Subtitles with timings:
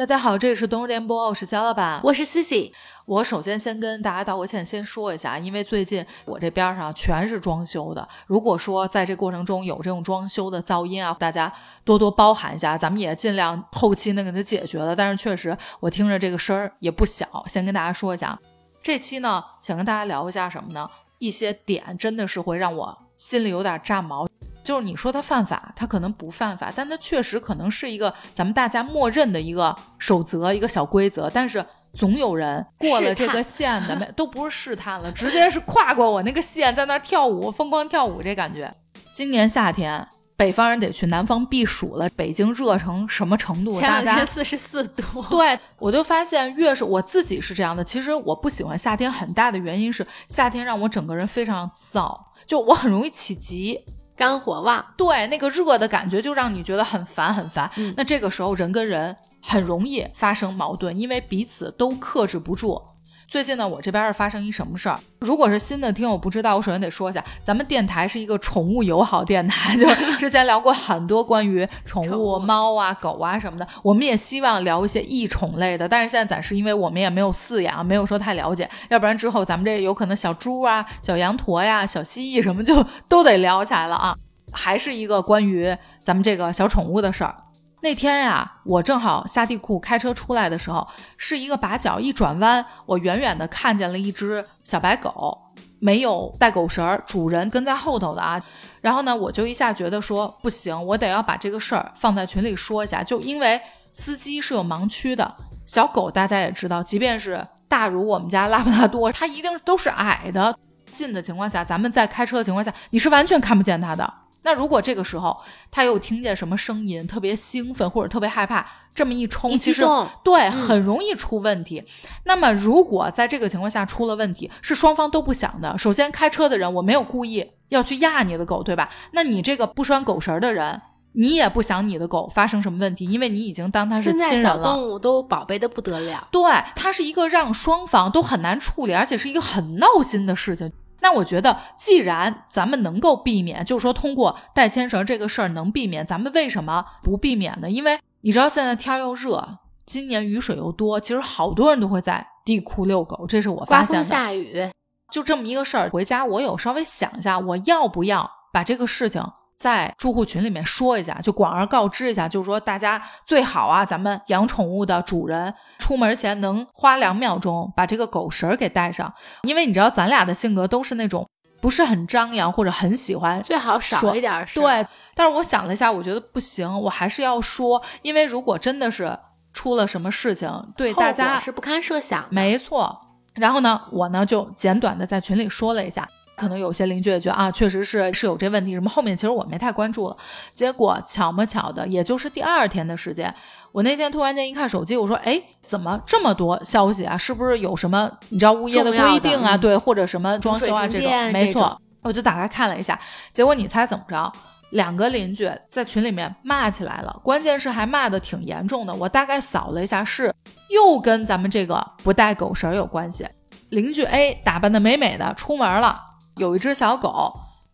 [0.00, 2.72] 大家好，这里是东日联播，我是焦老板，我是 Cici。
[3.04, 11.52] 我首先先跟大家道个歉，先说一下，因为最近我这边上全是装修的，如果说在这过程中有这种装修的噪音啊，大家
[11.84, 14.96] 多多包涵一下，咱们也尽量后期能给它解决了。
[14.96, 18.38] 但是确实我听着这个声儿也不小，先跟大家说一下，
[18.82, 20.88] 这期呢想跟大家聊一下什么呢？
[21.18, 24.26] 一些点真的是会让我心里有点炸毛。
[24.70, 31.28] 就是你说他犯法，他可能不犯法，但他确实可能是一个咱们大家默认的一个守则、一个小规则。
[31.28, 38.72] 但是总有人过了这个线的，没都不是试探了，直接是跨过我那个线，在那跳舞，疯狂跳舞，这感觉。
[39.12, 40.06] 今年夏天，
[40.36, 42.08] 北方人得去南方避暑了。
[42.10, 43.72] 北京热成什么程度？
[43.72, 45.02] 前两天四十四度。
[45.30, 47.82] 对，我就发现越是我自己是这样的。
[47.82, 53.80] 其实我不喜欢夏天，很大的原因是夏天让我整个人非常燥，就我很容易起急。
[54.20, 57.70] 肝火旺，对那个热的感觉就让你觉得很烦很烦。
[57.96, 62.82] 那这个时候人跟人很容易发生矛盾，因为彼此都克制不住。
[63.30, 64.98] 最近呢，我这边是发生一什么事儿？
[65.20, 73.64] 如果是新的听友不知道，我首先得说一下，咱们电台是一个宠物友好电台，就 之前聊过很多关于宠物、猫啊、狗啊什么的。
[73.84, 84.16] 我们也希望聊一些异宠类的，但是现在暂时因为我们也没有饲养，没有说太了解，要不然之后咱们这有可能小猪啊、小羊驼呀、小蜥蜴什么就都得聊起来了啊。
[84.50, 87.36] 还是一个关于咱们这个小宠物的事儿。
[87.82, 90.86] 那天呀，我正好下地库开车出来的时候，
[91.16, 95.36] 是一个把脚一转弯，我远远的看见了一只小白狗，
[95.78, 98.42] 没有带狗绳，主人跟在后头的啊。
[98.82, 103.02] 然后呢，我就一下觉得说不行，我得要把这个事儿放在群里说一下。
[103.02, 103.60] 就因为
[103.94, 110.54] 司机是有盲区的，小狗大家也知道，即便是大如我们家拉布拉多，它一定都是矮的。
[110.90, 114.12] 近的情况下，咱们在开车的情况下，你是完全看不见它的。
[114.42, 115.36] 那如果这个时候
[115.70, 119.82] 他又听见什么声音，特别兴奋或者特别害怕，这么一冲，其实
[120.24, 121.84] 对很容易出问题。
[122.24, 125.76] 那么如果在这个情况下出了问题，是双方都不想的。
[125.76, 128.88] 首先开车的人我没有故意要去压你的狗，对吧？
[129.12, 130.80] 那你这个不拴狗绳的人，
[131.12, 134.42] 你也不想你的狗发生什么问题，因为你已经当它是亲人了。
[134.42, 136.28] 小动物都宝贝的不得了。
[136.30, 136.42] 对，
[136.74, 140.72] 它是一个让双方都很难处理，而且是一个很闹心的事情。
[141.02, 147.70] 那我觉得，既然咱们能够避免，就是说通过带牵绳这个事儿能避免，咱们为什么不避免呢？
[147.70, 154.04] 因为你知道现在天又热，今年雨水又多，其实好多人都会在地库遛狗，这是我发现的。
[154.04, 154.70] 下雨，
[155.10, 159.22] 就这么一个事儿，回家我有稍微想一下，我要不要把这个事情。
[159.60, 169.12] 在住户群里面说一下，就广而告之一下，就是说大家最好啊，咱们养宠物的主人出门前能花两秒钟把这个狗绳给带上，
[169.42, 171.28] 因为你知道咱俩的性格都是那种
[171.60, 179.14] 不是很张扬或者很喜欢，最好少一点对，但是我想了一下，我觉得不行，我还是要说，因为如果真的是
[179.52, 182.24] 出了什么事情，对大家是不堪设想。
[182.30, 182.98] 没错，
[183.34, 186.08] 然后呢，我呢就简短的在群里说了一下。
[186.40, 188.72] 可能有些邻居也觉得啊，确实是是有这问题。
[188.72, 190.16] 什么后面其实我没太关注了。
[190.54, 193.32] 结果巧么巧的，也就是第二天的时间，
[193.72, 197.18] 我那天突然间一看手机，我说，哎，怎么这么多消息啊？
[197.18, 199.54] 是不是有什么你知道物业的规定啊？
[199.54, 201.32] 对，或者什么装修啊这种？
[201.32, 202.98] 没错，我就打开看了一下。
[203.34, 204.32] 结果你猜怎么着？
[204.70, 208.94] 两个邻居在群里面骂起来了，关键是还骂的挺严重的。
[208.94, 210.32] 我大概扫了一下，是
[210.68, 213.26] 又跟咱们这个不带狗绳有关系。
[213.70, 216.00] 邻居 A 打扮的美美的出门了。
[216.40, 217.32] 有一只小狗，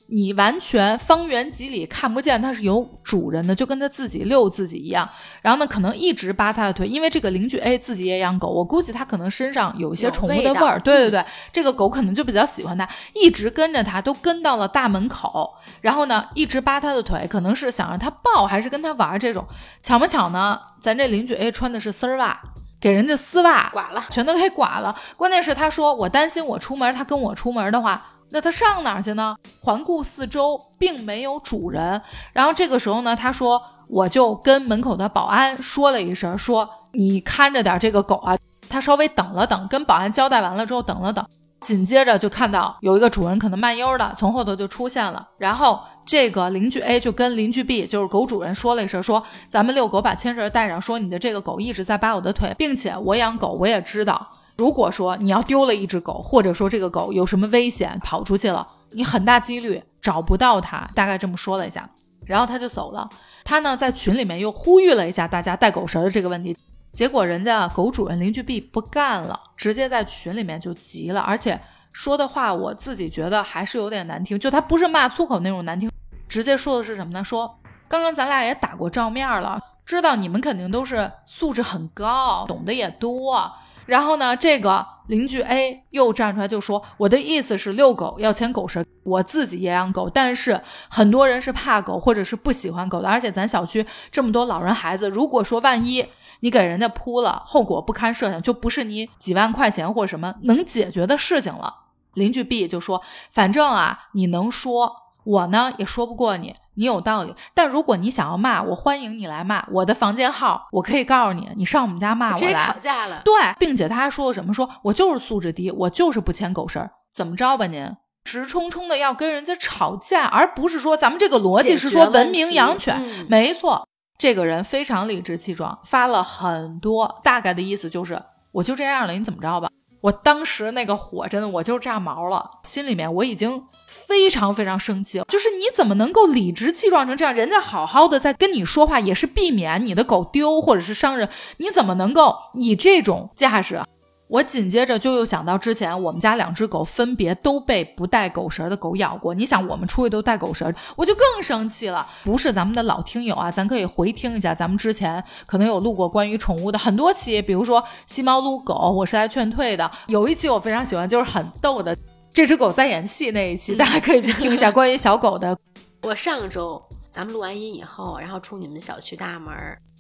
[0.08, 5.08] 你完全方圆几里看不见它是有主人的，就跟它自己遛自己一样。
[5.40, 10.78] 然后呢，可能一直扒它的腿，因为这个邻居 A 自己也养狗，我估计它可能身上有一些宠物的味儿。
[10.80, 15.54] 对对对，这个狗可能就比较喜欢它，一直跟着它，都跟到了大门口。
[15.80, 19.46] 然后呢，一直扒它的腿，可能是想让它抱，还是跟它玩这种。
[19.82, 22.40] 巧不巧呢，咱这邻居 A 穿的是丝袜，
[22.80, 24.94] 给人家丝袜剐了，全都给剐了。
[25.16, 28.12] 关键是他说，我担心我出门，他跟我出门的话。
[28.30, 29.36] 那他上哪儿去呢？
[29.60, 32.00] 环顾四周，并没有主人。
[32.32, 38.36] 然后这个时候呢，他说：“我就跟门口的保安说了一声，说你看着点这个狗啊。”
[38.68, 41.24] 他稍微等了等，跟保安交代完了之后，等了等，
[41.60, 45.28] 紧接着就看到有一个主人可能慢悠的从后头就出现了。
[45.38, 60.88] 然后这个邻居 A 就跟邻居 B，就是狗主人说了一声，说：“咱们遛狗把牵绳带上，说你的这个狗一直在扒我的腿，并且我养狗，我也知道。”如果说你要丢了一只狗，或者说这个狗有什么危险跑出去了，你很大几率找不到它。
[60.94, 61.88] 大概这么说了一下，
[62.24, 63.08] 然后他就走了。
[63.44, 66.56] 他呢在群里面又呼吁了一下大家带狗绳的这个问题，
[66.92, 71.60] 结果人家狗主人邻居 B 不干了，直接在群里面就急了，而且
[71.92, 75.90] 说的话我自己觉得还是有点难听，就他不是骂粗口那种难听，
[76.28, 77.22] 直接说的是什么呢？
[77.22, 77.58] 说
[77.88, 79.60] 刚刚咱俩也打过照面了。
[79.84, 83.48] 知道你们肯定都是素质很高，懂得也多。
[83.86, 96.04] 然后呢，这个邻居 A 又站出来就说：“我的意思是遛狗要牵狗绳，我自己也养狗，但是很多人是怕狗或者是不喜欢狗的，而且咱小区这么多老人孩子，如果说万一
[96.40, 101.72] 你给人家扑了，后果不堪设想，就不是你几万块钱或者什么能解决的事情了。”
[102.14, 104.92] 邻居 B 就说：“反正啊，你能说，
[105.22, 112.52] 我呢也说不过你。”你有道理，但如果你想要骂我，欢迎你来骂我的房间号，我可以告诉你，你上我们家骂我来。
[112.52, 114.52] 吵架了，对，并且他还说了什么？
[114.52, 117.90] 说我就是素质低，我就是不牵狗绳，怎么着吧您？
[118.24, 123.86] 直冲冲的要跟人家吵架，而不是说咱们这个逻辑是说文明养犬，没错。
[124.18, 128.20] 这个人非常理直气壮，发了很多，大概的意思就是
[128.52, 129.68] 我就这样了，你怎么着吧？
[130.00, 133.62] 我当时那个火真的我就炸毛了，心里面我已经。
[133.86, 137.32] 非常非常生气，就是你怎么能够理直气壮成这样？
[137.32, 141.28] 人家好好的在跟你说话，也是避免你的狗丢或者是伤人，
[141.58, 143.80] 你怎么能够以这种架势？
[144.28, 149.32] 我紧接着就又想到之前我们家两只狗分别都被不带狗绳的狗咬过。
[149.32, 152.04] 你想我们出去都带狗绳，我就更生气了。
[152.24, 159.88] 不是咱们的老听友啊，咱可以回听一下，咱们之前可能有录过关于宠物的很多期，比如说吸猫撸狗，我是来劝退的。
[160.08, 161.96] 有一期我非常喜欢，就是很逗的。
[162.36, 165.58] 这只狗在演戏那一期，大家可以去听一下关于小狗的。
[166.04, 169.54] 我上周咱们录完音以后，然后出你们小区大门，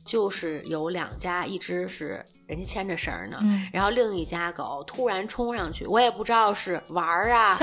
[0.04, 3.38] 就是有两家，一只是人家牵着绳呢，
[3.72, 7.54] 然后另一家狗突然冲上去，我也不知道是玩儿啊，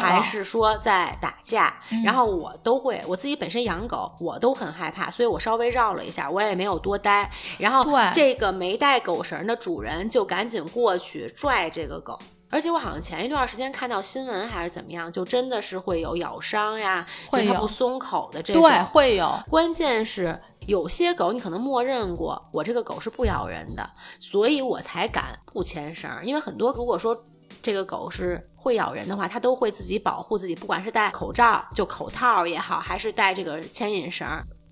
[0.00, 1.78] 还是说在打架。
[2.02, 7.30] 然后我都会，我自己本身养狗，我都很害怕，所以我稍微绕了一下，我也没有多待。
[7.58, 7.84] 然后
[8.14, 12.18] 这个没带狗绳的主人就赶紧过去拽这个狗。
[12.52, 19.42] 而且我好像前一段时间看到新闻还是怎么样，就真的是会有咬伤呀，会它不松口的这种，对，会有。
[19.48, 23.90] 关键是有些狗你可能默认过，我这个狗是不咬人的，
[24.20, 26.10] 所以我才敢不牵绳。
[26.22, 27.16] 因为很多如果说
[27.62, 34.28] 这个狗是会咬人的话，它都会自己保护自己，不管是戴口罩就口套也好，还是戴这个牵引绳。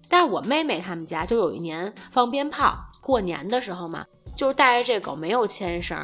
[0.07, 4.05] 但是我妹妹他们家就有一年放鞭炮，过年的时候嘛，
[4.37, 5.97] 就是带着这狗没有牵绳。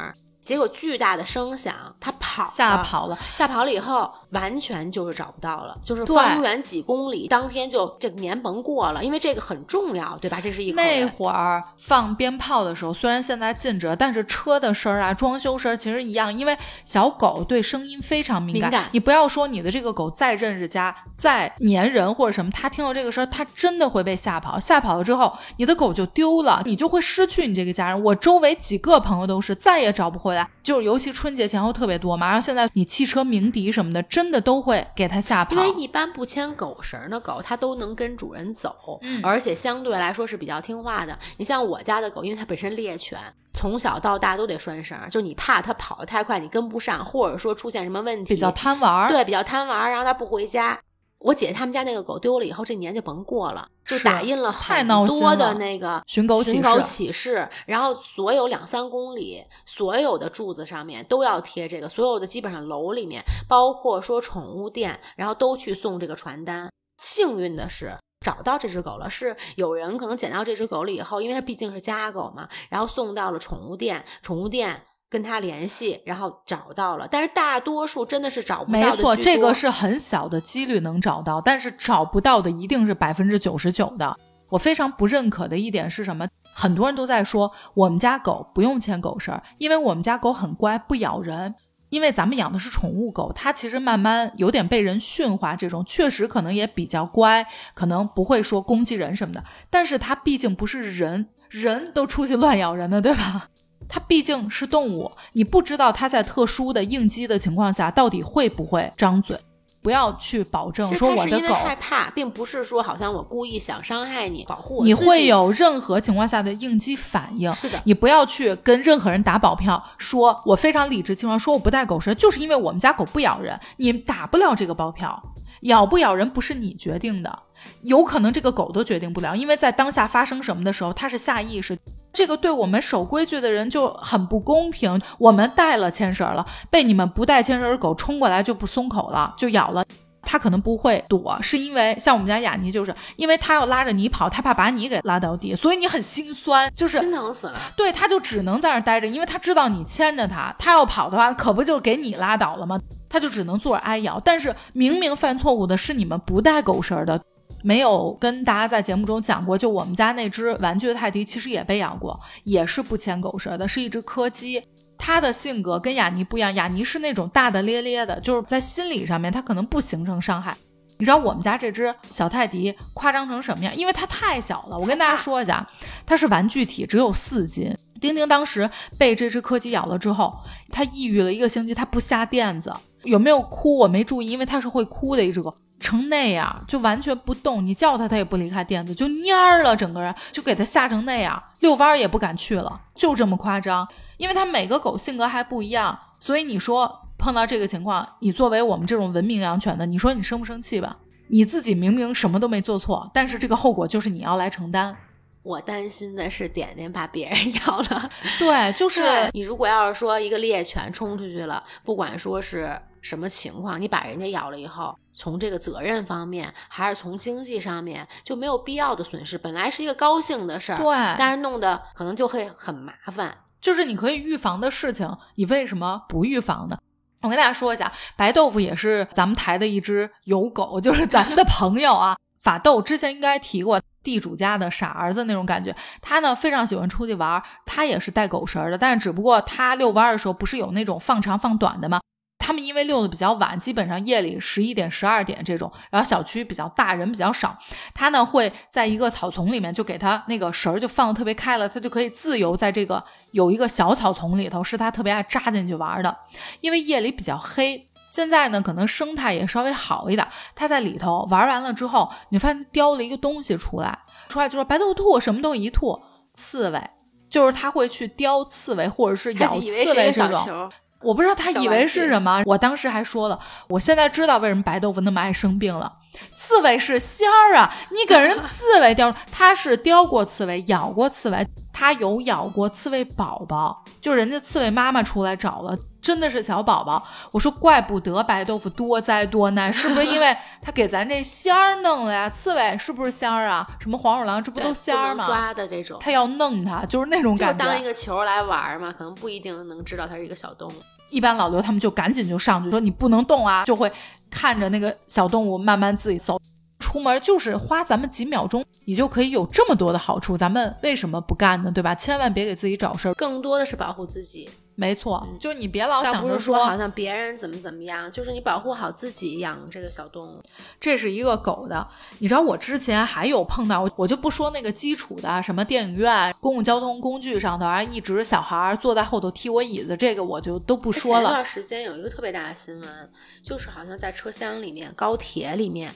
[0.47, 4.09] 结果巨大的声响，他跑吓跑了，吓跑了以后。
[4.31, 10.41] 完全就是找不到了，就是方圆几公里，当天就这个年甭过了，因为这个很重要，对吧？
[10.41, 18.89] 这是一那会儿放鞭炮的时候，虽然现在禁止，但是车的声儿啊、装修声其实一样，因为小狗对声音非常敏感。
[18.91, 24.59] 你不要说你的这个狗再认识家、再粘人或者什么，它听到这个声儿，它真的会被吓跑。
[24.59, 28.03] 吓跑了之后，你的狗就丢了，你就会失去你这个家人。
[28.03, 32.27] 我周围几个朋友都是再也找不回来，就是尤其春节前后特别多嘛。
[32.27, 34.03] 然后现在你汽车鸣笛什么的。
[34.17, 41.15] 真的都会给它吓跑，因为一般不牵狗绳的狗，它都能跟主人走，而且相对来说是比较听话的。
[41.37, 43.19] 你像我家的狗，因为它本身猎犬，
[43.53, 50.79] 从小到大都得拴绳，就你怕它跑得太快，你跟不上，或者说出现什么问题，比较贪玩，对，比较贪玩，然后它不回家。
[51.19, 66.69] 我姐他们家那个狗丢了以后，这年就甭过了，就打印了很多的那个寻狗寻狗启事，然后所有两三公里所有的柱子上面都要贴这个，所有的基本上楼里面，包括说宠物店，然后都去送这个传单。
[66.97, 74.83] 幸运的是找到这只狗了，是有人可能捡到这只狗了以后，因为它毕竟是家狗嘛，然后送到了宠物店，宠物店。
[75.09, 78.79] 跟他联系，然后找到了，但是大多数真的是找不到。
[78.79, 84.15] 没错，这个是很小的几率能找到，但是找不到的一定是百分之九十九的。
[84.49, 86.27] 我非常不认可的一点是什么？
[86.53, 91.55] 很多人都在说我们家狗不用牵狗绳，因为我们家狗很乖，不咬人。
[91.89, 99.41] 因为咱们养的是宠物狗，它其实慢慢有点被人驯化，这种确实可能也比较乖，可能不会说攻击人什么的。
[99.69, 103.47] 但是它毕竟不是人，人都出去乱咬人的，对吧？
[103.89, 109.37] 它毕竟是动物，你不知道它在特殊的应激的情况下到底会不会张嘴。
[109.79, 117.49] 不要去保证说我的狗害怕，并不是说好像我故意想伤害你，保护你会有任何情况下的应激反应。
[117.53, 123.57] 是的，你不要去跟任何人打保票，说我非常理直气壮，说我不带狗绳，就是因为我们家狗不咬人。
[123.77, 125.23] 你打不了这个包票，
[125.61, 127.39] 咬不咬人不是你决定的，
[127.83, 131.77] 有可能这个狗都决定不了，因为在当下发生什么的时候，它是下意识。
[132.17, 134.99] 这个对我们守规矩的人就很不公平。
[135.19, 139.85] 我们带了牵绳了，被你们不带牵绳的狗冲过来就不松口了，就咬了。
[140.23, 147.59] 它可能不会躲，是因为像我们家雅尼，就是因为它要拉着你跑，它怕把你给拉到地，所以你很心酸，就是心疼死了。
[147.75, 152.79] 对，它就只能在那儿待着，因为它知道你牵着它，它要跑的话，可不就给你拉倒了吗？
[153.07, 154.19] 它就只能坐着挨咬。
[154.19, 157.21] 但是明明犯错误的是你们不带狗绳的。
[157.67, 164.63] 没有跟大家在节目中讲过，就我们家那只玩具的泰迪其实也被养过，也是不牵狗绳的，是一只柯基。
[164.97, 170.55] 它的性格跟雅尼不一样，雅尼是那种大大咧咧的，就是在心理上面它可能不形成伤害。
[170.97, 173.75] 你知道我们家这只小泰迪夸张成什么样？
[173.75, 174.77] 因为它太小了。
[174.77, 175.67] 我跟大家说一下，
[176.05, 177.77] 它是玩具体，只有四斤。
[177.99, 180.33] 丁丁当时被这只柯基咬了之后，
[180.71, 193.87] 它抑郁了一个星期，它不下垫子，有没有哭我没注意，因为它是会哭的一只狗，成那样就完全不动，你叫它它也不离开垫子，就蔫儿了，整个人就给它吓成那样，遛弯也不敢去了，就这么夸张。
[194.17, 197.03] 因为它每个狗性格还不一样，所以你说。
[197.19, 200.95] 碰到这个情况，你作为我们这种文明养犬的，你说你生不生气吧？
[201.29, 204.95] 你自己明明什么都没做错，但是这个后果就是你要来承担。
[205.41, 208.07] 我担心的是点点把别人 咬了。
[208.37, 209.01] 对，就是
[209.33, 219.37] 你如果要是说一个猎犬冲出去了，不管说是什么情况，你把人家咬了以后，从这个责任方面还是从经济上面就没有必要的损失。
[219.37, 223.35] 本来是一个高兴的事儿，对，但是弄得可能就会很麻烦。
[223.59, 226.77] 就是你可以预防的事情，你为什么不预防呢？
[227.21, 232.15] 我跟大家说一下，白豆腐也是咱们台的一只友狗， 就是咱们的朋友啊。
[232.39, 235.75] 法斗之前应该提过，地主家的傻儿子那种感觉。
[236.01, 241.99] 他呢非常喜欢出去玩，他也是带狗绳的，但是只不过他遛弯的时候不是有那种放长放短的吗？
[242.39, 247.57] 他们因为遛的比较晚，基本上夜里十一点、十二点这种，然后小区比较大，人比较少，
[247.93, 256.17] 他呢会在一个草丛里面，就给他那个绳儿就放的特别开了，他就可以自由在这个有一个小草丛里头，是他特别爱扎进去玩的。
[256.61, 260.25] 因为夜里比较黑，现在呢可能生态也稍微好一点，
[260.55, 266.01] 他在里头玩完了之后，你发现叼了一个东西出来，出来就说白兔兔什么都一吐，
[266.33, 266.81] 刺猬，
[267.29, 270.71] 就是他会去叼刺猬或者是咬刺猬这种。
[271.01, 273.39] 我不知道他以为是什么，我当时还说了，
[273.69, 275.91] 我现在知道为什么白豆腐那么爱生病了。
[276.35, 287.05] 刺猬是仙儿啊，你给人刺猬叼，他是叼过刺猬，咬过刺猬，他有咬过刺猬宝宝，就人家刺猬妈妈出来找了，真的是小宝宝。
[287.31, 292.29] 我说怪不得白豆腐多灾多难，是不是因为他给咱这仙儿弄了呀？
[292.29, 293.67] 刺猬是不是仙儿啊？
[293.79, 295.23] 什么黄鼠狼，这不都仙儿吗？
[295.23, 300.73] 抓的这种，他要弄他，就是那种感觉，就当一个球来玩嘛，可能不一定能知道它是一个小动物。
[301.09, 303.91] 一般老刘他们就赶紧就上去说你不能动啊，就会
[304.29, 306.39] 看着那个小动物慢慢自己走。
[306.79, 311.71] 出门就是花咱们几秒钟，你就可以有这么多的好处，咱们为什么不干呢？
[311.71, 311.95] 对吧？
[311.95, 314.47] 千万别给自己找事儿，更多的是保护自己。
[314.79, 320.43] 没错，就是你别老想着说好像别人怎么怎么样，就是你保护好自己养这个小动物。
[320.79, 321.87] 这是一个狗的，
[322.19, 331.21] 你知道我之前还有碰到，我就不说那个基础的什么电影院、公共交通工具上头，啊，一直小孩坐在后头踢我椅子，这个我就都不说了。
[331.21, 335.91] 前段时间有一个特别大的新闻，就是好像在车厢里面、高铁里面，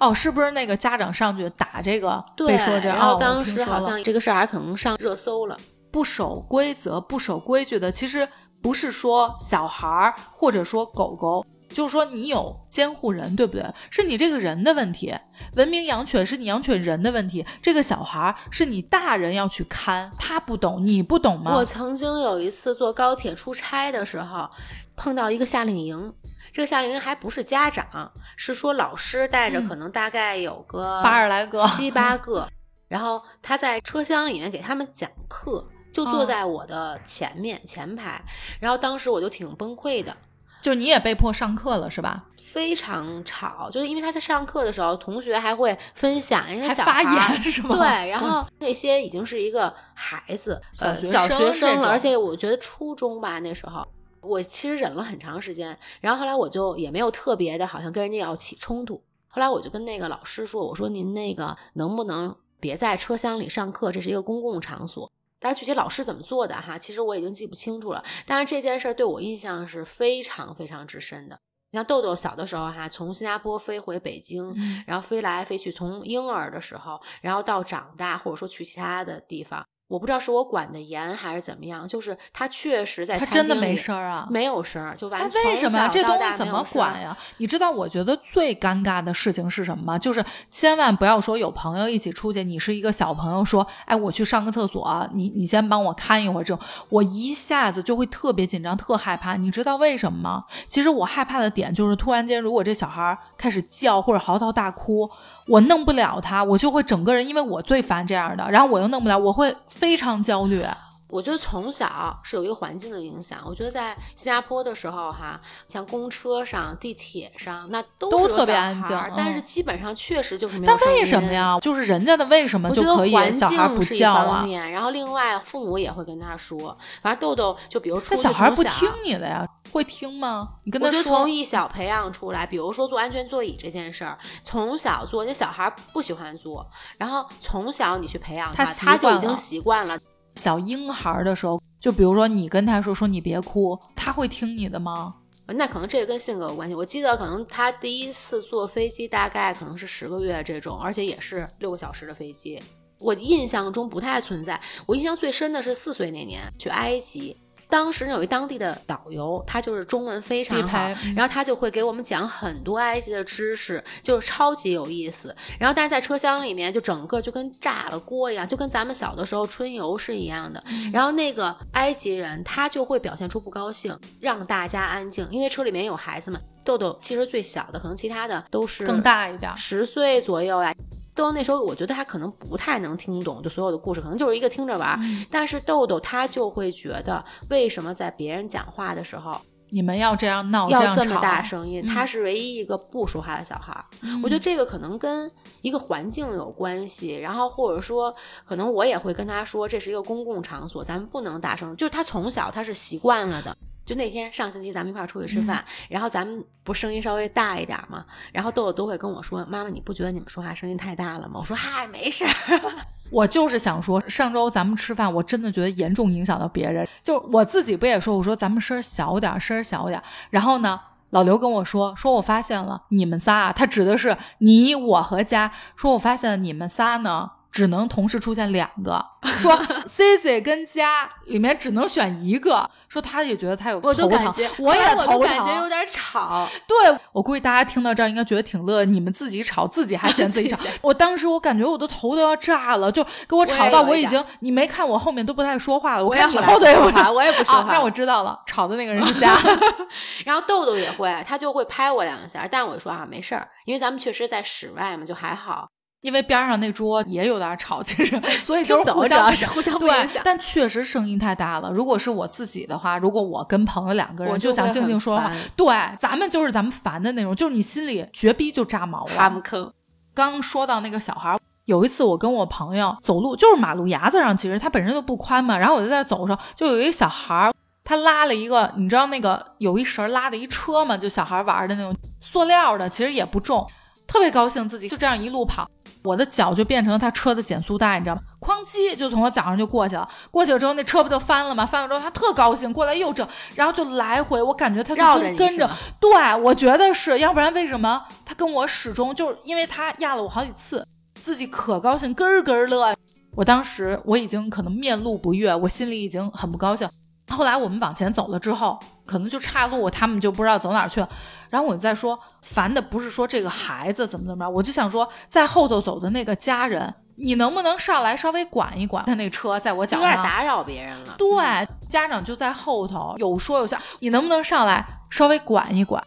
[0.00, 2.24] 哦，是不是那个家长上去打这个？
[2.36, 5.56] 对，然后当时好像这个事儿还可能上热搜了。
[5.94, 8.28] 不守规则、不守规矩的，其实
[8.60, 13.64] 不是说小孩儿，或者说狗狗，就是说你有监护人，对不对？
[13.90, 15.14] 是你这个人的问题。
[15.54, 17.46] 文明养犬是你养犬人的问题。
[17.62, 21.54] 这个小孩儿是你大人要去看，他不懂，你不懂吗？
[21.54, 24.50] 我曾经有一次坐高铁出差的时候，
[24.96, 26.12] 碰到一个夏令营，
[26.52, 32.48] 这个夏令营还不是家长，是说老师带着，可能大概有个八十来个、七八个，
[32.88, 35.64] 然后他在车厢里面给他们讲课。
[35.94, 38.20] 就坐在我的前面前排，
[38.58, 40.14] 然后当时我就挺崩溃的，
[40.60, 42.24] 就你也被迫上课了是吧？
[42.42, 47.76] 非常吵，就是因为他在上课的时候，同学还会分享一些小发言是吗？
[47.76, 53.86] 对，然后那些已经是一个孩子，小小学生了，而且我觉得初中吧那时候，
[54.20, 59.00] 我其实忍了很长时间，然后后来我就也没有特别的，好像跟人家要起冲突。
[59.28, 65.10] 后来我就跟那个老师说，我说您那个能不能别在车厢里上课，这是一个公共场所。
[65.44, 68.02] 但是具体老师怎么做的哈，其实我已经记不清楚了。
[68.24, 71.38] 但是这件事儿对我印象是非常非常之深的。
[71.70, 74.54] 你像豆豆小的时候哈，从新加坡飞回北京，
[74.86, 79.62] 然后飞来飞去，从婴儿的时候，然后到长大，或者说去其他的地方。
[79.86, 87.16] 我不知道是我管的严还是怎么样，就是他确实在他真的没声儿啊，没有声儿，就完全为什么这东西怎么管呀？
[87.36, 89.98] 你知道我觉得最尴尬的事情是什么吗？
[89.98, 99.36] 就是千万不要说有朋友一起出去，你是一个小朋友，说哎我去上个厕所，你你先帮我看一会儿，这种我一下子就会特别紧张，特害怕。
[99.36, 100.44] 你知道为什么吗？
[100.66, 105.10] 其实我害怕的点就是突然间，如果这小孩开始叫或者嚎啕大哭。
[105.46, 110.64] 我弄不了他，我就会整个人，因为我最烦这样的，然后我又弄不了，我会非常焦虑。
[111.08, 113.40] 我觉得从小是有一个环境的影响。
[113.44, 121.58] 我觉得在新加坡的时候，哈，像公车上、地铁上，那都都特别安静，但是基本上确实就是没有但为什么呀？
[121.60, 124.46] 就是人家的为什么就可以小孩不叫啊？
[124.70, 130.48] 然后另外父母也会跟他说，反正豆豆就比如出小孩不听你的呀，会听吗？
[130.64, 136.66] 你跟他说，从一小培养出来，比如说坐安全座椅这件事儿，从小坐，那小孩不喜欢坐，
[136.98, 139.98] 然后从小你去培养他，他就已经习惯了。
[140.36, 145.14] 小婴孩的时候，就比如说你跟他说说你别哭，他会听你的吗？
[145.46, 146.74] 那可能这个跟性格有关系。
[146.74, 152.62] 我记得可能他第一次坐飞机大概可能是十个月这种，而且也是六个小时的飞机。
[152.98, 154.58] 我印象中不太存在。
[154.86, 157.36] 我印象最深的是四岁那年去埃及。
[157.74, 160.78] 当时有一当地的导游，他就是中文非常好，
[161.16, 165.34] 然后他就会给我们讲很多埃及的知识，就是超级有意思。
[165.58, 170.62] 然后但是在车厢里面，就整个就跟炸了锅一样，就跟咱们小的时候春游是一样的。
[170.92, 176.40] 然后那个埃及人他就会表现出不高兴，让大家安静，因为车里面有孩子们。
[176.64, 180.72] 豆豆其实最小的，可能其他的都是更大一点，十岁左右呀。
[181.14, 184.98] 豆豆那时候，我觉得他可能不太能听懂，就所有的故事，可能就是一个听着玩。
[185.30, 189.40] 但是豆豆他就会觉得，为什么在别人讲话的时候，
[189.70, 191.86] 你们要这样闹，要这么大声音？
[191.86, 193.84] 他是唯一一个不说话的小孩。
[194.22, 195.30] 我觉得这个可能跟
[195.62, 201.76] 一个环境有关系，然后或者说，可能我也会跟他说，这是一个公共场所，咱们不能大声。
[201.76, 203.56] 就是他从小他是习惯了的。
[203.84, 212.30] 就那天上星期咱们一块出去吃饭，然后咱们不声音稍微大一点嘛，然后豆豆都会跟我说：“妈妈，你不觉得你们说话声音太大了吗？”我说：“嗨，没事儿。
[213.10, 216.88] ”我就是想说，上周咱们吃饭，我真的觉得严重影响到别人。
[217.02, 220.02] 就我自己不也说，我说咱们声小点，声小点。
[220.30, 227.30] 然后呢，老刘跟我说，说我发现了你们仨，他指的是你我和佳，说我发现你们仨呢。
[227.54, 229.00] 只能同时出现两个，
[229.38, 229.56] 说
[229.86, 236.48] C C 跟佳里面只能选一个，说他也觉得他有头疼，我也头疼，感觉有点吵。
[236.66, 236.76] 对
[237.12, 240.64] 我估计大家听到这儿应该觉得挺乐，你们自己吵自己还嫌自己吵。
[240.82, 247.72] 我当时我感觉我的头都要炸了，就给我吵到我已经，你没看我后面都不太说话了，我看你后头也不说，我也不说话。
[247.72, 249.38] 那我知道了，吵的那个人是佳。
[250.26, 255.68] 然后豆豆也会，他就会拍我两下，但我说啊没事儿，因为咱们确实在室外嘛，就还好。
[256.04, 259.90] 因为边上那桌也有点吵，其实，所以就是互相互相对，
[260.22, 261.70] 但确实声音太大了。
[261.72, 265.66] 如果是我自己的话，如果我跟朋友两个人我就想静静说话，对，
[265.98, 269.12] 咱们就是咱们烦的那种，就是你心里绝逼就炸毛了。
[269.16, 269.72] 他们坑。
[270.12, 275.56] 刚说到那个小孩，有一次我跟我朋友走路，就是马路牙子上，其实它本身就不宽嘛。
[275.56, 277.50] 然后我就在走的时候，就有一个小孩，
[277.82, 283.66] 他拉了一个，你知道那个有一绳拉的一车嘛，就小孩玩的那种塑料的，其实也不重，
[284.06, 285.66] 特别高兴自己就这样一路跑。
[286.04, 288.20] 我的脚就变成他车的减速带，你知道吗？
[288.38, 290.06] 哐叽就从我脚上就过去了。
[290.30, 291.64] 过去了之后，那车不就翻了吗？
[291.64, 294.42] 翻了之后，他特高兴，过来又整，然后就来回。
[294.42, 296.10] 我感觉他跟跟着，对
[296.42, 300.86] 我觉得是要不然为什么他跟我始终就是因为他压了我好几次，
[301.20, 302.94] 自己可高兴，咯咯乐。
[303.34, 306.86] 我当时我已经可能面露不悦，我心里已经很不高兴。
[307.28, 311.08] 后来我们往前走了之后，可能就岔路，他们就不知道走哪去了。
[311.50, 321.14] 然后我就在说，烦的不是说这个孩子怎么怎么着，我就想说，在后头走的那个家人，你能不能上来稍微管一管他那车在我脚上，有点打扰别人了。
[321.16, 326.02] 对，家长就在后头有说有笑，你能不能上来稍微管一管？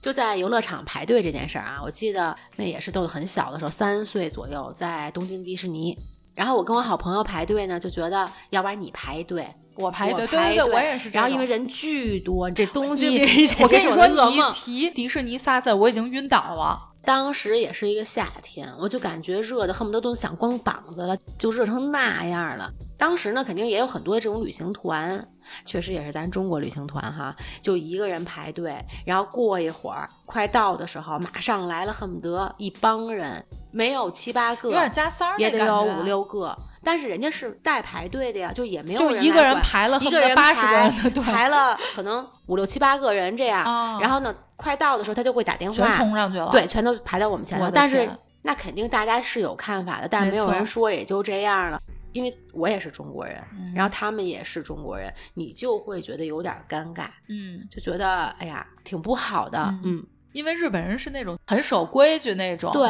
[0.00, 5.96] 就在游乐场排队这件事儿啊，我记得那也是豆豆很小的时候，三岁左右，在东京迪士尼。
[6.38, 9.44] 然后我跟我好朋友排队呢，就觉得要不然你排队。
[9.74, 11.10] 我排队，对对对，我也是。
[11.10, 13.08] 然后因为人巨多，这东西，
[13.58, 16.78] 我跟你说，你提迪士尼仨字，我已经晕倒了。
[17.04, 22.70] 当时也是一个夏天，我就感觉热的恨不得都想光膀子了，就热成那样了。
[22.96, 25.26] 当时呢，肯定也有很多这种旅行团，
[25.64, 36.56] 确实也是咱中国旅行团哈，就一个人排队，然后过一会儿快到的时候，马上来了，恨不得一帮人，没有七八个，有点加塞儿，也得有五六个。
[36.82, 43.64] 但是人家是带排队的呀，就也没有就一个人排了，一个人八十个排了可能五六七八个人这样。
[44.00, 46.50] 然后呢，快到的时候他就会打电话，全冲上去了。
[46.50, 47.70] 对，全都排在我们前头。
[47.70, 48.08] 但是
[48.42, 51.80] 那肯定大家是有看法的，但是没有人说，也就这样了。
[52.12, 53.36] 因为我也是中国人，
[53.74, 60.02] 然后他们也是中国人，你就会觉得有点尴尬，嗯，就觉得哎呀挺不好的，嗯。
[60.32, 62.88] 因为日本人是那种很守规矩那种，对。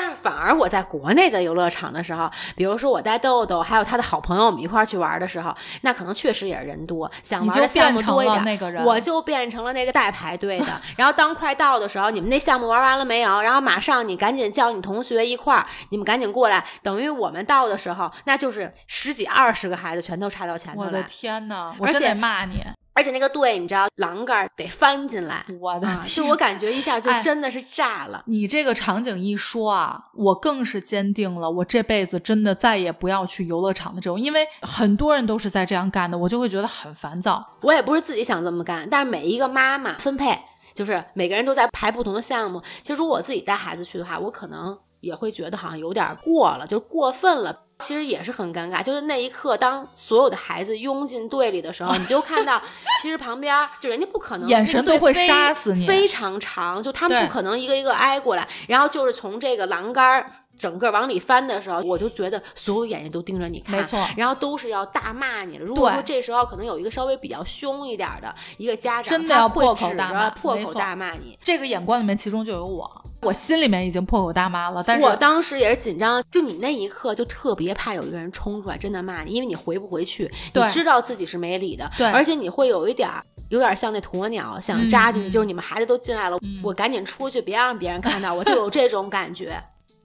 [0.00, 10.66] 但是反而我在国内的游乐场的时候，比如说我带豆豆还有他的好朋友我们一块儿去玩的时候，那可能确实也是人多，想玩的项目多一点，我就变成了那个带排队的。
[10.96, 13.40] 然后当快到的时候，你们那项目玩完了没有？
[13.40, 16.64] 然后马上你赶紧叫你同学一块儿，你们赶紧过来。
[16.80, 20.86] 等于我们到的时候，那就是十几二十个孩子全都插到前头来。
[20.86, 21.74] 我的天哪！
[21.78, 22.62] 我真得骂你。
[22.98, 26.16] 而且那个队，你知道栏杆得翻进来，我的天！
[26.16, 28.24] 就我感觉一下就真的是炸了。
[28.26, 37.46] 你这个场景一说啊，我更是坚定了我这辈子真的再也不要去游乐场的这种，因为很多人都是在这样干的，我就会觉得很烦躁。
[37.60, 40.36] 我也不是自己想这么干，但是每一个妈妈分配，
[40.74, 42.60] 就是每个人都在排不同的项目。
[42.82, 47.56] 其实如果我自己带孩子去的话，我可能也会觉得好像有点过了，就过分了。
[47.78, 52.60] 其实也是很尴尬，就是那一刻，当所有的孩子拥进队里的时候，你就看到，
[53.00, 65.64] 其实旁边就人家不可能眼神都会杀死你，非常长，就他们不可能一个一个挨过来，然后就是从这个栏杆整个往里翻的时候，我就觉得所有眼睛都盯着你看，没错，然后都是要大骂你了。
[65.64, 71.38] 如果说这时候可能有一个稍微比较凶一点的一个家长，真的要破口大骂，破口大骂你。
[71.44, 73.04] 这个眼光里面，其中就有我。
[73.22, 89.60] 我心里面已经破口大骂了，但是我当时也是紧张，就你那一刻就特别怕有一个人冲出来真的骂你，因为你回不回去，你知道自己是没理的，对，而且你会有一点儿有点像那鸵鸟想扎进去，就是你们孩子都进来了，我赶紧出去，别让别人看到，我就有这种感觉。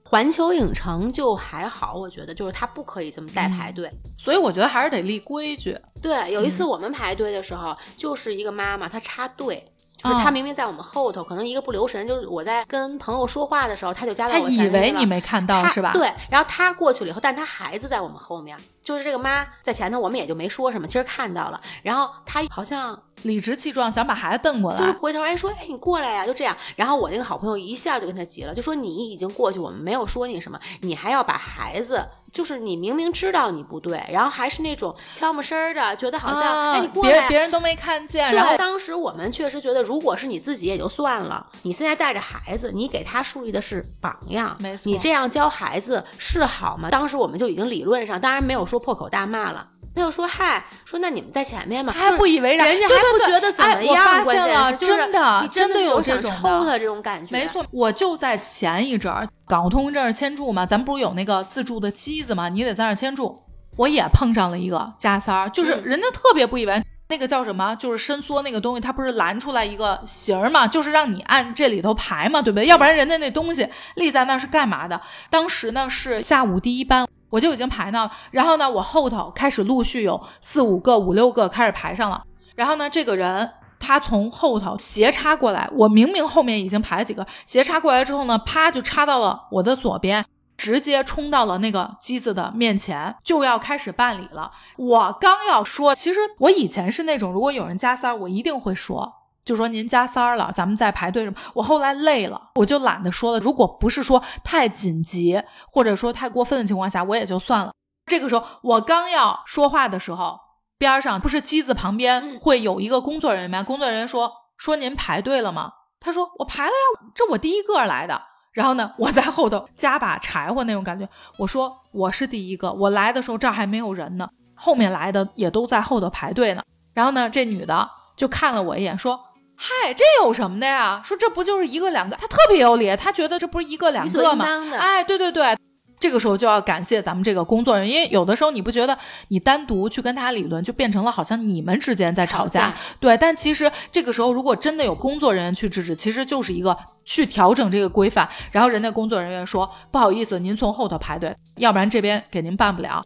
[0.06, 5.76] 环球影城就还好，我觉得就是它不可以这么带排队，所以我觉得还是得立规矩。
[6.02, 9.64] 对，有一次我们排队的时候，就是一个妈妈她插队。
[9.96, 14.72] 就是他明明在我们后头，可能一个不留神，就是我在跟朋友说话的时候，他就加到我前面了。
[14.72, 15.92] 他以为你没看到是吧？
[15.94, 20.86] 对，然后他过去了以后，但他孩子在我们后面，就是这个妈在前头，我们也就没说什么。
[20.86, 26.56] 其实看到了，然后他好像理直气壮想把孩子瞪过来，就是回头哎说哎你过来呀，就这样。
[26.76, 32.06] 然后我那个好朋友一下就跟他急了，就说你已经过去，我们没有说你什么，你还要把孩子。
[32.32, 38.34] 就是你明明知道你不对，然后还是那种悄没声儿的，觉得好像哎你过来，别别人都没看见。
[38.34, 44.82] 然后当时我们确实觉得，如果是你自己也就算了，你现在带着孩子，你给他树立的是榜样，没错。
[44.90, 46.90] 你这样教孩子是好吗？
[46.90, 49.68] 当时我们就已经理论上，当然没有说破口大骂了。
[49.94, 54.24] 他又说嗨，说那你们在前面嘛，还不以为然，人家还不觉得怎么样。
[54.24, 56.30] 关键是真的，你真的有想抽
[56.64, 57.32] 他这种感觉。
[57.32, 59.26] 没错，我就在前一阵儿。
[59.46, 63.40] 港澳通行证签注嘛，咱不是有那个自助的机子嘛，你得在那儿签注。
[63.76, 72.66] 我也碰上了一个加塞儿，就是人家特别不以为那个叫什么，就是伸缩那个东西，它不是拦出来一个形儿嘛，就是让你按这里头排嘛，对不对？
[72.66, 75.00] 要不然人家那东西立在那是干嘛的？
[75.28, 82.22] 当时呢是下午第一班，我就已经排那了，然后呢我后头开始陆续有四五个、五六个开始排上了，
[82.54, 83.50] 然后呢这个人。
[83.86, 90.24] 他从后头斜插过来，我明明后面已经排了几个，斜插过来之后呢，啪就插到了我的左边，
[90.56, 94.50] 直接冲到了那个机子的面前，就要开始办理了。
[94.78, 99.12] 我刚要说，其实我以前是那种，如果有人加塞儿，我一定会说，
[99.44, 101.36] 就说您加塞儿了，咱们再排队什么。
[101.54, 103.40] 我后来累了，我就懒得说了。
[103.40, 107.72] 如果不是说太紧急，或者说太过分的情况下，我也就算了。
[108.06, 110.38] 这个时候，我刚要说话的时候。
[110.76, 113.62] 边上不是机子旁边会有一个工作人员吗？
[113.62, 118.20] 工作人员说：“说您排队了吗？”他说：“我排了呀，这我第一个来的。”
[118.52, 121.08] 然后呢，我在后头加把柴火那种感觉。
[121.38, 129.18] 我说：“我是第一个，我来的时候这儿还没有人呢，后面来的也都在后头排队呢。”然后呢，这女的就看了我一眼，说
[129.56, 131.00] ：“嗨，这有什么的呀？
[131.04, 132.16] 说这不就是一个两个？
[132.16, 134.44] 他特别有理，他觉得这不是一个两个吗？
[134.78, 135.56] 哎，对对对。”
[136.00, 143.16] 这个时候就要感谢咱们这个工作人员，因为有的时候你不觉得你单独去跟他理论，就变成了好像你们之间在吵架，对。
[143.16, 148.28] 但其实这个时候如果真的有工作人员去制止，其实就是一个去调整这个规范。
[148.52, 153.02] 然后人家工作人员说：“不好意思，您从后头排队，要不然这边给您办不了。”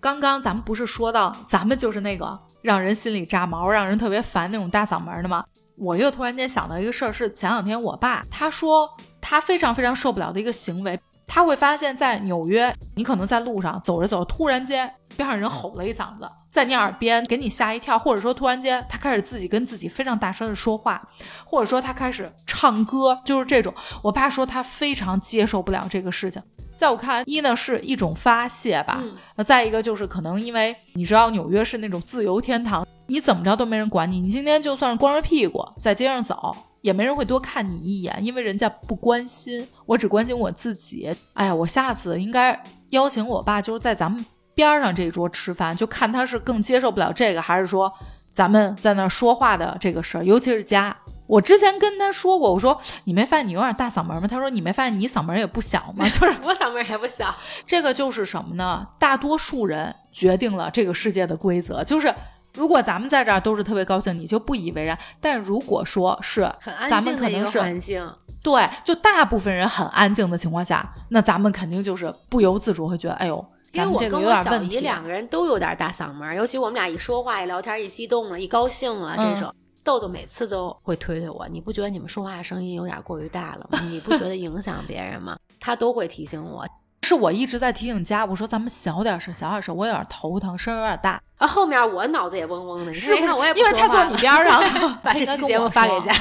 [0.00, 5.44] 刚刚咱们不是说到咱们就是那个让人心里炸毛、让人特别烦那种大嗓门的吗？
[5.78, 8.88] 我又突然间想到一个事儿，是前两天我爸他说
[9.20, 10.98] 他非常非常受不了的一个行为。
[11.26, 21.06] 他会发现，在纽约，你可能在路上走着走着，突然间边上人吼了一嗓子，在你耳边给你吓一跳，或者说突然间他开始自己跟自己非常大声的说话，
[21.44, 23.72] 或者说他开始唱歌，就是这种。
[24.02, 26.42] 我爸说他非常接受不了这个事情。
[26.76, 29.02] 在我看来，一呢是一种发泄吧，
[29.36, 36.56] 那再一个就是可能因为你知道纽约是那种自由天堂，你怎么着都没人管你，你今天就算是光着屁股在街上走。
[36.80, 41.12] 也没人会多看你一眼，因为人家不关心，我只关心我自己。
[41.34, 42.58] 哎呀，我下次应该
[42.90, 44.24] 邀请我爸，就是在咱们
[44.58, 47.92] 边上这桌吃饭，就看他是更接受不了这个，还是说
[48.32, 50.96] 咱们在那说话的这个事儿，尤其是家，
[51.28, 54.26] 我之前跟他说过，我说你没发现你有点大嗓门吗？
[54.26, 56.04] 他说你没发现你嗓门也不小吗？
[56.10, 57.32] 就是我嗓门也不小。
[57.64, 58.84] 这个就是什么呢？
[58.98, 62.12] 大多数人决定了这个世界的规则，就是
[62.54, 68.04] 如果咱们在这儿都是特别高兴，你就不以为然；但如果说是很安静的一个环境，
[68.42, 74.80] 对，就大部分人很安静的情况下，那咱们肯定就是不由自主会觉得，哎呦，咱们这个有点问题。
[74.80, 79.54] 两个人都有点大嗓门，尤其我们俩一说话、一聊天、一激动了、一高兴了这种。
[79.84, 83.80] 豆豆每次都会推推我，你不觉得你们说话声音有点过于大了吗？
[83.84, 85.34] 你不觉得影响别人吗？
[85.58, 86.66] 他都会提醒我，
[87.04, 91.18] 是我一直在提醒家，我说咱们小点声，小点声，我有点头疼，声有点大。
[91.38, 94.62] 啊，后面我脑子也嗡嗡的，是看我也因为他坐你边上，
[95.02, 96.12] 把这期节目发给家。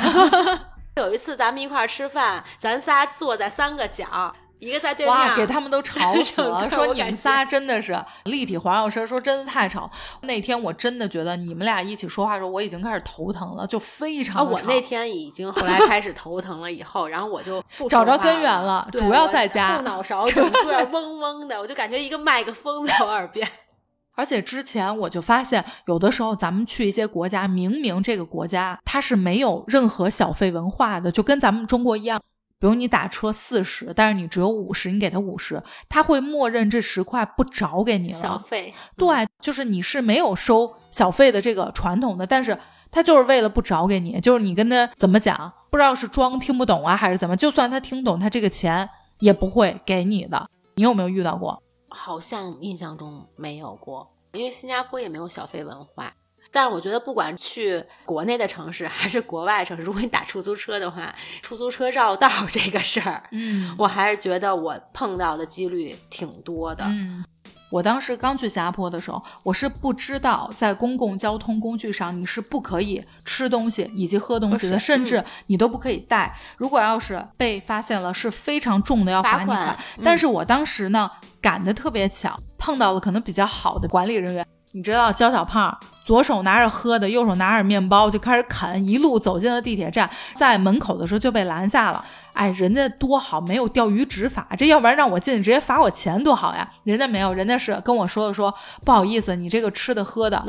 [0.96, 4.34] 有一次咱们一块儿吃饭，咱仨坐在三个角。
[4.60, 6.70] 一个在对面，给他们都吵 死了。
[6.70, 9.90] 说你们仨真的是立体环绕声，说真的太吵。
[10.22, 14.50] 那天我真的觉得你们俩一起说话的时候，我已经开始头疼了，就非常。
[14.50, 23.48] 我那天已经后来开始头疼了，以后然后我就找着根源了，主要在家后脑勺整个嗡嗡的，我就感觉一个麦克风在我耳边。
[24.16, 32.20] 而且之前我就发现，有的时候咱们去一些国家，明明这个国家它是没有任何小费文化的，就跟咱们中国一样。
[32.60, 38.18] 比如你打车四十，但是你只有五十，你给他五十，他会默认这十块不找给你了。
[38.18, 42.58] 小费，对，就是你是没有收小费的这个传统的，但是
[42.90, 48.90] 他就是为了不找给你，就是你跟他怎么讲，不知道是装听不懂啊，还是怎么，就算他听懂，他这个钱
[49.20, 50.50] 也不会给你的。
[50.76, 51.62] 你有没有遇到过？
[51.90, 56.14] 好像印象中没有过，因为新加坡也没有小费文化。
[56.52, 66.84] 但是我觉得，不管去国内的城市还是国外城市，如果你打出租车的话，出租车绕道这个事儿，嗯，我还是觉得我碰到的几率挺多的。
[66.86, 67.24] 嗯，
[67.70, 76.34] 我当时刚去新加坡的时候，我是不知道在公共交通工具上你是不可以吃东西以及喝东西的，甚至你都不可以带。
[76.58, 79.78] 如果要是被发现了，是非常重的，要罚你款。
[80.04, 84.48] 但是我当时呢赶得特别巧，碰到了可能比较好的管理人员。
[84.72, 85.76] 你知道焦小胖
[86.08, 92.02] 左手拿着喝的，右手拿着面包，就开始啃，一路走进了地铁站，在门口的时候就被拦下了。
[92.32, 96.70] 哎，人家多好，没有钓鱼执法，这要不然让我进去直接罚我钱多好呀！
[96.86, 98.54] 人家没有，人家是跟我说的，说
[98.86, 100.42] 不好意思，你这个吃的喝的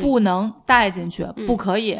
[0.00, 1.96] 不能带进去，不可以。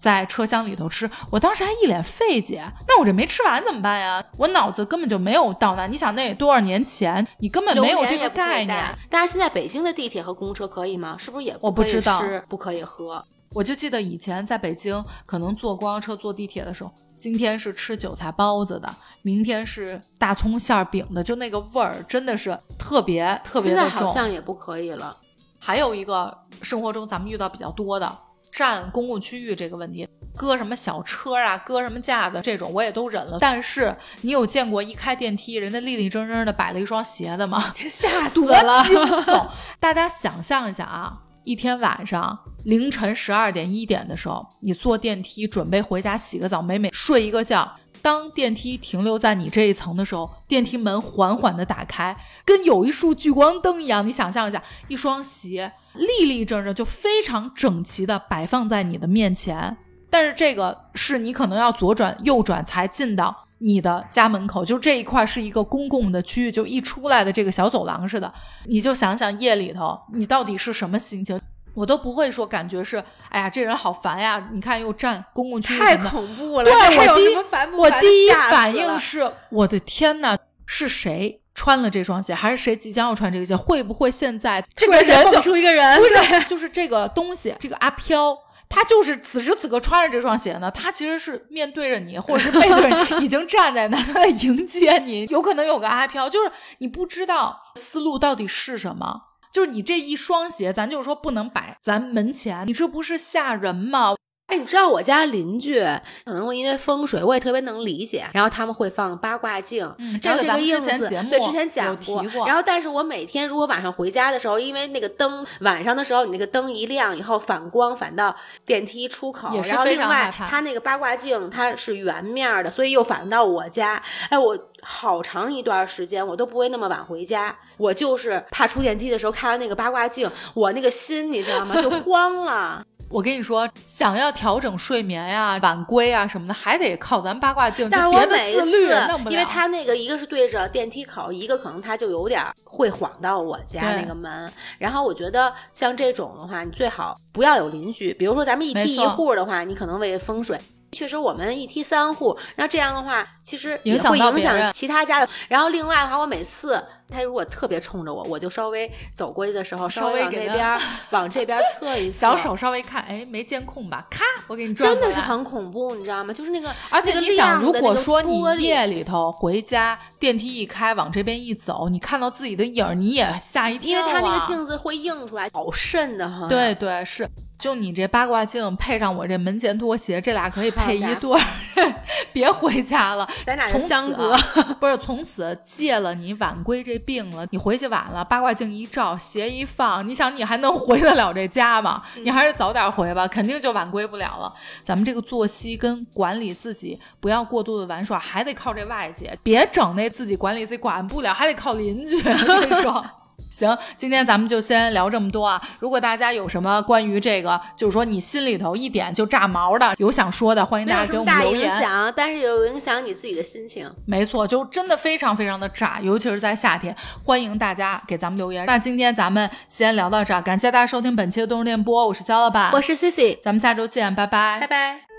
[0.00, 4.24] 在车厢里头吃，我当时还一脸费解，那我这没吃完怎么办呀？
[4.38, 5.86] 我脑子根本就没有到那。
[5.86, 8.82] 你想那多少年前，你根本没有这个概念。
[9.10, 11.16] 但是现在北京的地铁和公车可以吗？
[11.18, 13.22] 是不是也我不知道，不可以喝。
[13.52, 18.88] 我就记得以前在北京，可能坐公交车、坐地铁的时候，今天是吃韭菜包子的，
[19.20, 23.90] 明天是大葱馅饼的，就那个味儿真的是特别特别的重。
[23.90, 25.14] 现在好像也不可以了。
[25.58, 28.18] 还有一个生活中咱们遇到比较多的。
[28.50, 33.38] 占公共区域这个问题，搁什么小车啊，搁什么架子，这种我也都忍了。
[33.40, 37.72] 但是你有见过一开电梯，人家立立正正的摆了一双鞋的吗？
[37.88, 38.82] 吓死了！
[38.84, 39.48] 惊悚！
[39.78, 47.76] 大家想象一下啊，一天晚上凌晨十二点一点的时候，你坐电梯准备回家洗个澡，美美睡一个觉。
[48.02, 54.06] 当电梯停留在你这一层的时候，电梯门缓缓的打开，跟有一束聚光灯一样。
[54.06, 59.76] 你想象一下，一双鞋立立正正，就非常整齐的摆放在你的面前。
[60.08, 68.32] 但是这个是你可能要左转右转才进到你的家门口，就这一块是一个公共的区域，就一出来的这个小走廊似的。
[68.66, 71.40] 你就想想夜里头你到底是什么心情。
[71.72, 74.48] 我都不会说，感觉是，哎呀，这人好烦呀！
[74.52, 76.64] 你看又占公共区域，太恐怖了。
[76.64, 83.54] 对我第一，我第一反应是，我的天呐，是谁穿了这双鞋，还是谁即将要穿这个鞋？
[83.54, 86.00] 会不会现在 这个人就出一个人？
[86.00, 88.34] 不是，就是这个东西，这个阿飘，
[88.66, 90.70] 他就是此时此刻穿着这双鞋呢。
[90.70, 95.26] 他其实是面对着你，或者是背对你，已经站在那，他在迎接你。
[95.28, 99.24] 有可能有个阿飘，就是你不知道思路到底是什么。
[99.52, 104.14] 就是你这一双鞋，咱就是说不能摆咱门前，你这不是吓人吗？
[104.50, 105.80] 哎，你知道我家邻居
[106.24, 108.26] 可能会因为风水，我也特别能理解。
[108.32, 109.84] 然后他们会放八卦镜，
[110.22, 112.22] 然后这个印子，对，之前讲过。
[112.46, 118.34] 然后，但是我每天如果晚上回家的时候，因为那个灯晚上的时候，你那个灯一亮以后反光反到
[118.66, 124.02] 电梯出口，然后另外它那个八卦镜它是圆面的，所以又反到我家。
[124.30, 131.80] 哎，我好长一段时间我都不会那么晚回家，我就是怕出电梯的时候看完那个八卦镜，我那个心你知道吗？
[131.80, 132.84] 就 慌了。
[133.10, 137.90] 我跟你说，想要调整睡眠呀、晚归啊什么的，还得靠咱八卦镜。
[137.90, 138.96] 但是我每一次，
[139.28, 144.50] 因为他那个一个是对着电梯口，一个可能他就有点会晃到我家那个门。
[144.78, 148.14] 然后我觉得像这种的话，你最好不要有邻居。
[148.14, 150.60] 比如说咱们一梯一户的话，你可能为风水。
[150.92, 155.28] 确实我们一梯三户，那这样的话，其实会影响其他家的。
[155.48, 164.06] 然后另外的话，我每次他如果特别冲着我，我就稍微走过去的时候，稍稍微微往给他那边儿往这边儿侧一 侧，小手稍微看，哎，没监控吧？
[164.08, 164.88] 咔，我给你转。
[164.88, 166.32] 真的是很恐怖，你知道吗？
[166.32, 174.00] 就是那个，而且你想，如果说你夜里头回家，电梯一开，往这边一走，你看到自己的影儿，你也吓一跳、啊。
[174.00, 176.46] 因为它那个镜子会映出来，好瘆的哈。
[176.48, 177.28] 对对是，
[177.60, 181.40] 就你这八卦镜配上我这门前拖鞋，这俩可以配一对儿。
[182.32, 184.32] 别回家了，咱俩就相隔。
[184.32, 184.40] 啊
[184.80, 187.46] 不是从此戒了你晚归这病了。
[187.50, 192.02] 你回去晚了，八卦镜一照，鞋一放，你想你还能回得了这家吗？
[192.16, 194.52] 嗯你还是早点回吧，肯定就晚归不了了。
[194.82, 202.16] 咱们这个作息跟管理自己，不要过度的玩耍，还得靠这外界，别整那自己管理自己管不了，还得靠邻居。
[202.16, 203.04] 我跟你说。
[203.50, 205.60] 行，今天咱们就先聊这么多啊！
[205.78, 211.68] 如果大家有什么关于这个，就是说你心里头一点就炸毛的，有想说的，欢迎大家给我们留言。
[211.70, 213.90] 响，但是有影响你自己的心情。
[214.06, 216.94] 没错，就真的非常非常的炸，尤其是在夏天。
[217.24, 218.64] 欢迎大家给咱们留言。
[218.66, 225.09] 那今天咱们先聊到这儿，感谢大家收听本期的动物电波，我是焦老板，我是 Cici，咱们下周见，拜拜拜拜。